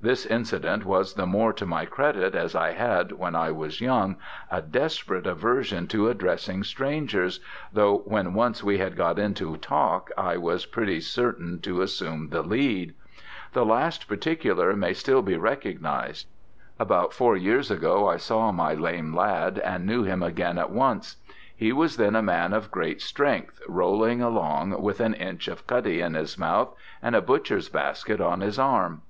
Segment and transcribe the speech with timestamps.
[0.00, 4.16] This incident was the more to my credit as I had, when I was young,
[4.50, 7.38] a desperate aversion to addressing strangers,
[7.72, 12.42] though when once we had got into talk I was pretty certain to assume the
[12.42, 12.92] lead.
[13.52, 16.26] The last particular may still be recognized.
[16.80, 21.18] About four years ago I saw my lame lad, and knew him again at once.
[21.54, 26.00] He was then a man of great strength, rolling along, with an inch of cutty
[26.00, 29.02] in his mouth and a butcher's basket on his arm.